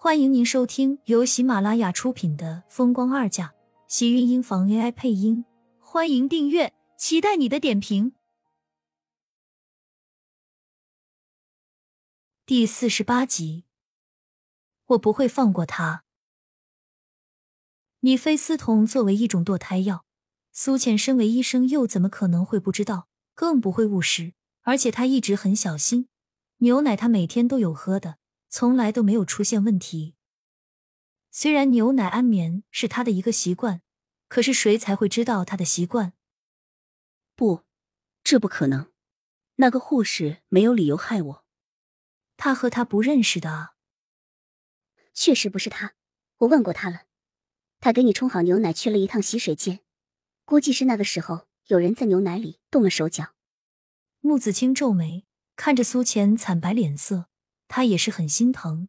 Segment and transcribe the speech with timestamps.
[0.00, 3.48] 欢迎您收听由喜马拉雅出品的《风光二嫁》，
[3.88, 5.44] 喜运音房 AI 配音。
[5.80, 8.12] 欢迎订阅，期待你的点评。
[12.46, 13.64] 第四十八集，
[14.86, 16.04] 我不会放过他。
[17.98, 20.04] 米非司酮作为一种堕胎药，
[20.52, 23.08] 苏浅身为医生又怎么可能会不知道？
[23.34, 26.08] 更不会误食，而且他一直很小心。
[26.58, 28.18] 牛奶他每天都有喝的。
[28.48, 30.14] 从来都没有出现问题。
[31.30, 33.82] 虽然牛奶安眠是他的一个习惯，
[34.28, 36.14] 可是谁才会知道他的习惯？
[37.36, 37.64] 不，
[38.24, 38.90] 这不可能。
[39.56, 41.44] 那个护士没有理由害我。
[42.36, 43.74] 他和他不认识的啊。
[45.12, 45.94] 确实不是他，
[46.38, 47.02] 我问过他了。
[47.80, 49.80] 他给你冲好牛奶去了一趟洗水间，
[50.44, 53.34] 估计是那个时候有人在牛奶里动了手脚。
[54.20, 57.28] 穆子清皱眉，看着苏浅惨白脸色。
[57.68, 58.88] 他也是很心疼，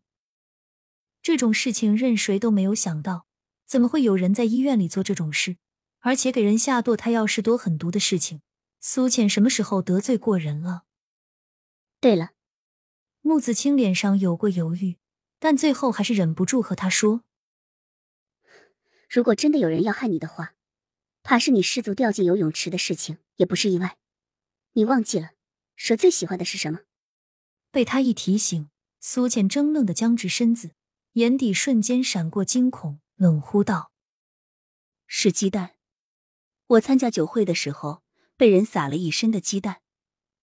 [1.21, 3.27] 这种事情任谁都没有想到，
[3.65, 5.57] 怎么会有人在医院里做这种事，
[5.99, 8.41] 而且给人下堕胎药是多狠毒的事情。
[8.79, 10.85] 苏浅什么时候得罪过人了？
[11.99, 12.31] 对了，
[13.19, 14.95] 穆子清脸上有过犹豫，
[15.37, 17.25] 但最后还是忍不住和他说
[19.09, 20.55] ：“如果真的有人要害你的话，
[21.21, 23.97] 怕是你失足掉进游泳池的事情也不是意外。
[24.73, 25.31] 你忘记了，
[25.75, 26.79] 蛇最喜欢的是什么？”
[27.71, 30.71] 被他一提醒，苏浅怔愣的僵直身子，
[31.13, 33.91] 眼底瞬间闪过惊恐，冷呼道
[35.05, 35.75] ：“是鸡蛋！
[36.65, 38.03] 我参加酒会的时候，
[38.35, 39.81] 被人撒了一身的鸡蛋，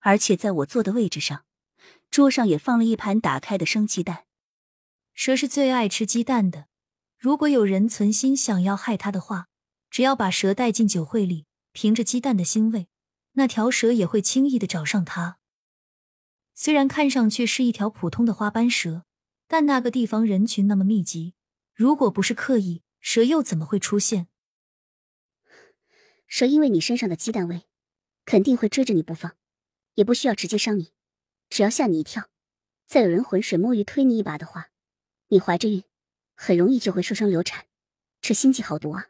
[0.01, 1.45] 而且在我坐的位置上，
[2.11, 4.27] 桌上也放了一盘打开的生鸡蛋。
[5.15, 6.67] 蛇是最爱吃鸡蛋的，
[7.19, 9.49] 如果有人存心想要害他的话，
[9.91, 12.89] 只要把蛇带进酒会里，凭着鸡蛋的腥味，
[13.33, 15.39] 那条蛇也会轻易的找上他。”
[16.59, 19.05] 虽然看上去是一条普通的花斑蛇，
[19.47, 21.35] 但那个地方人群那么密集，
[21.75, 24.29] 如果不是刻意，蛇又怎么会出现？
[26.27, 27.67] 蛇因为你身上的鸡蛋味，
[28.25, 29.37] 肯定会追着你不放，
[29.97, 30.95] 也不需要直接伤你，
[31.51, 32.31] 只要吓你一跳，
[32.87, 34.71] 再有人浑水摸鱼推你一把的话，
[35.29, 35.85] 你怀着孕，
[36.35, 37.67] 很容易就会受伤流产。
[38.23, 39.09] 这心计好毒啊！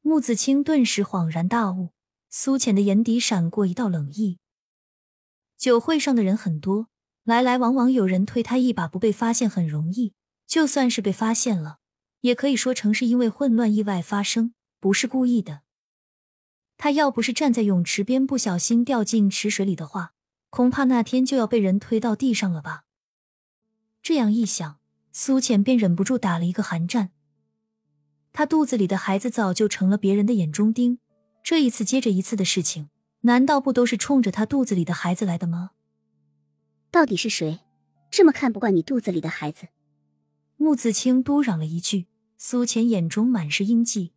[0.00, 1.90] 穆子清顿时恍然大悟，
[2.30, 4.38] 苏浅的眼底闪过一道冷意。
[5.56, 6.88] 酒会上的人很多，
[7.24, 10.12] 来来往往，有人推他一把不被发现很容易。
[10.46, 11.78] 就算是被发现了，
[12.20, 15.62] 也可以说成是因为混乱意外发生，不是故意的。
[16.76, 20.12] 他要不是站在泳池边不小心掉进池水里的话，
[20.50, 22.84] 恐怕那天就要被人推到地上了吧。
[24.02, 24.78] 这样一想，
[25.12, 27.10] 苏浅便忍不住打了一个寒战。
[28.32, 30.98] 他肚子里的孩子早就成了别人的眼中钉，
[31.42, 32.90] 这一次接着一次的事情。
[33.26, 35.70] 难道不都是冲着他肚子里的孩子来的吗？
[36.90, 37.60] 到底是谁
[38.10, 39.68] 这么看不惯你肚子里的孩子？
[40.58, 44.12] 穆子清嘟嚷了一句，苏浅眼中满是阴计。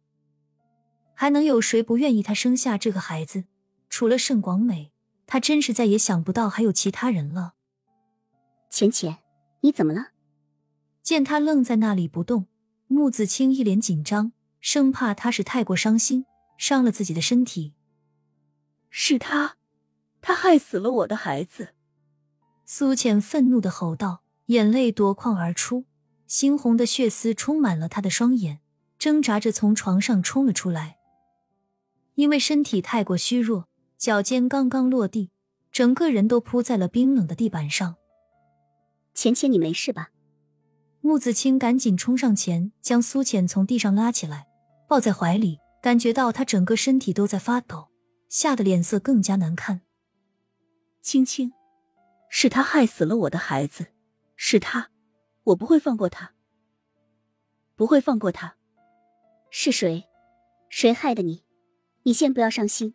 [1.13, 3.45] 还能有谁不愿意他生下这个孩子？
[3.89, 4.91] 除了盛广美，
[5.25, 7.53] 他真是再也想不到还有其他人了。
[8.69, 9.19] 浅浅，
[9.61, 10.07] 你怎么了？
[11.01, 12.47] 见他愣在那里不动，
[12.87, 16.25] 穆子清一脸紧张，生怕他是太过伤心，
[16.57, 17.73] 伤了自己的身体。
[18.89, 19.57] 是他，
[20.21, 21.69] 他害死了我的孩子！
[22.65, 25.85] 苏浅愤怒的吼道，眼泪夺眶而出，
[26.27, 28.59] 猩红的血丝充满了他的双眼，
[28.97, 30.97] 挣扎着从床上冲了出来。
[32.15, 35.31] 因为身体太过虚弱，脚尖刚刚落地，
[35.71, 37.95] 整个人都扑在了冰冷的地板上。
[39.13, 40.09] 浅浅，你没事吧？
[41.01, 44.47] 穆子清赶紧冲上前，将苏浅从地上拉起来，
[44.89, 47.87] 抱在怀里，感觉到他整个身体都在发抖。
[48.29, 49.81] 吓得脸色更加难看。
[51.01, 51.53] 青青，
[52.29, 53.87] 是他害死了我的孩子，
[54.35, 54.91] 是他，
[55.45, 56.33] 我不会放过他，
[57.75, 58.55] 不会放过他。
[59.49, 60.05] 是谁？
[60.69, 61.43] 谁害的你？
[62.03, 62.93] 你先不要伤心，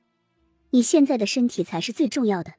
[0.70, 2.54] 你现在的身体才是最重要的。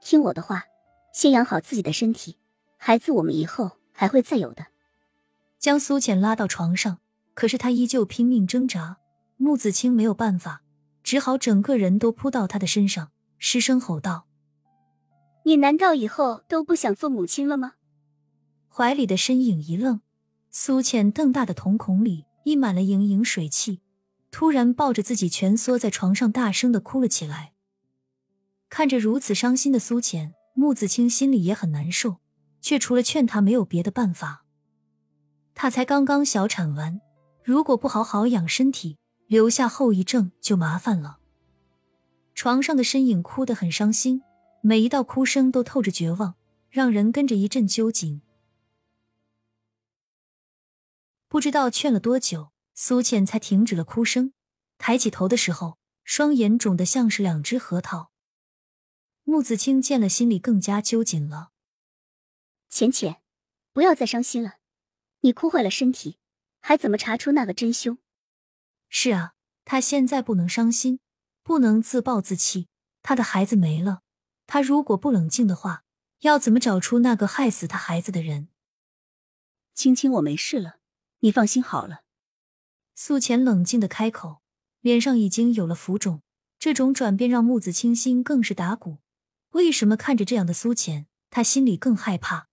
[0.00, 0.64] 听我的话，
[1.12, 2.38] 先养好自己的身体，
[2.78, 4.66] 孩子我们以后还会再有的。
[5.58, 6.98] 将苏浅拉到床上，
[7.34, 8.98] 可是他依旧拼命挣扎。
[9.36, 10.62] 穆子清没有办法。
[11.06, 14.26] 只好整个人都扑到他的身上，失声吼道
[15.46, 17.74] ：“你难道以后都不想做母亲了吗？”
[18.68, 20.00] 怀里的身影一愣，
[20.50, 23.80] 苏浅瞪大的瞳孔里溢满了盈盈水汽，
[24.32, 27.52] 突然抱着自己蜷缩在床上，大声的哭了起来。
[28.68, 32.16] 看着如此伤心的苏浅，穆子清心里也很难受，
[32.60, 34.44] 却除了劝他没有别的办法。
[35.54, 37.00] 他才刚刚小产完，
[37.44, 41.18] 如果不好好养身体，留下后遗症就麻烦了。
[42.34, 44.22] 床上的身影哭得很伤心，
[44.60, 46.36] 每一道哭声都透着绝望，
[46.68, 48.20] 让人跟着一阵揪紧。
[51.28, 54.32] 不知道劝了多久，苏倩才停止了哭声。
[54.78, 58.10] 抬起头的时候，双眼肿得像是两只核桃。
[59.24, 61.50] 穆子清见了，心里更加揪紧了。
[62.68, 63.22] 浅浅，
[63.72, 64.58] 不要再伤心了，
[65.20, 66.18] 你哭坏了身体，
[66.60, 67.98] 还怎么查出那个真凶？
[68.88, 69.32] 是啊，
[69.64, 71.00] 他现在不能伤心，
[71.42, 72.68] 不能自暴自弃。
[73.02, 74.02] 他的孩子没了，
[74.46, 75.84] 他如果不冷静的话，
[76.20, 78.48] 要怎么找出那个害死他孩子的人？
[79.74, 80.78] 青青，我没事了，
[81.20, 82.02] 你放心好了。
[82.94, 84.42] 苏浅冷静的开口，
[84.80, 86.22] 脸上已经有了浮肿。
[86.58, 88.98] 这种转变让木子清心更是打鼓。
[89.50, 92.48] 为什么看着这样的苏浅，他心里更害怕？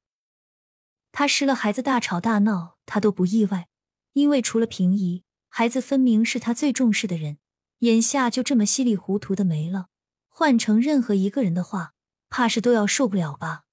[1.12, 3.70] 他失了孩子，大吵大闹，他都不意外，
[4.12, 5.24] 因为除了平姨，
[5.56, 7.38] 孩子分明是他最重视的人，
[7.82, 9.90] 眼下就这么稀里糊涂的没了。
[10.28, 11.94] 换成任何一个人的话，
[12.28, 13.66] 怕是都要受不了吧。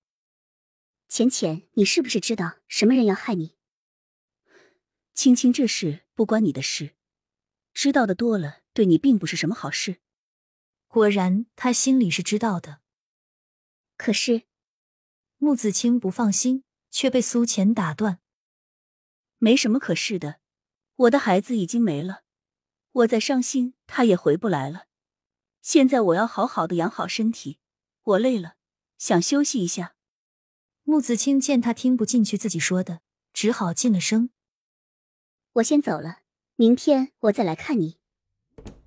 [1.08, 3.56] 浅浅，你是不是知道什么人要害你？
[5.14, 6.96] 青青，这事不关你的事，
[7.72, 10.02] 知道的多了，对你并不是什么好事。
[10.86, 12.82] 果然，他心里是知道的。
[13.96, 14.42] 可是，
[15.38, 18.20] 穆子清不放心，却被苏浅打断。
[19.38, 20.39] 没什么可是的，
[21.00, 22.24] 我的孩子已经没了，
[22.92, 24.84] 我再伤心，他也回不来了。
[25.62, 27.58] 现在我要好好的养好身体，
[28.02, 28.56] 我累了，
[28.98, 29.94] 想休息一下。
[30.82, 33.00] 穆子清见他听不进去自己说的，
[33.32, 34.28] 只好进了声
[35.54, 36.18] ：“我先走了，
[36.56, 37.96] 明天我再来看你。”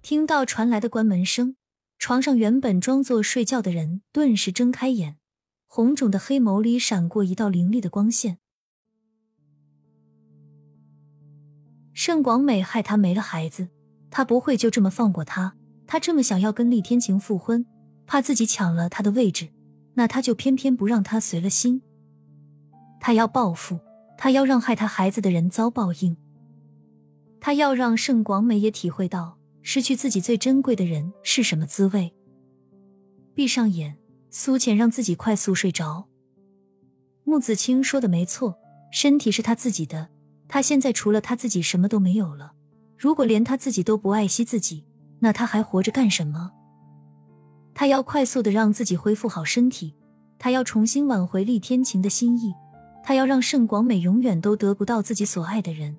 [0.04, 1.56] 听到传来的关门声，
[1.98, 5.18] 床上原本装作睡觉的人顿时睁开眼，
[5.66, 8.38] 红肿的黑眸里闪过一道凌厉的光线。
[11.94, 13.70] 盛广美害他没了孩子，
[14.10, 15.56] 他不会就这么放过他。
[15.86, 17.66] 他这么想要跟厉天晴复婚，
[18.08, 19.50] 怕自己抢了他的位置，
[19.94, 21.82] 那他就偏偏不让他随了心。
[23.00, 23.80] 他要报复，
[24.18, 26.18] 他要让害他孩子的人遭报应，
[27.40, 32.14] 他要让盛广美也体会到失去自己最珍贵的人是什么滋味。
[33.36, 33.98] 闭上眼，
[34.30, 36.08] 苏浅让自己快速睡着。
[37.26, 38.58] 穆子清说的没错，
[38.92, 40.10] 身体是他自己的，
[40.48, 42.54] 他现在除了他自己什么都没有了。
[42.98, 44.86] 如果连他自己都不爱惜自己，
[45.20, 46.52] 那他还活着干什么？
[47.74, 49.96] 他要快速的让自己恢复好身体，
[50.38, 52.54] 他要重新挽回厉天晴的心意，
[53.04, 55.98] 他要让盛广美永远都得不到自己所爱的人。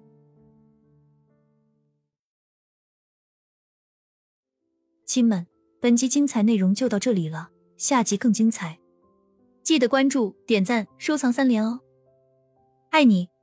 [5.04, 5.46] 亲们，
[5.80, 8.78] 本集精彩内容就到这里了，下集更精彩，
[9.62, 11.80] 记得关注、点赞、收藏三连哦！
[12.90, 13.33] 爱你。